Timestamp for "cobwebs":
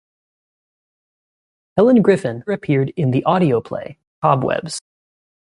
4.23-4.81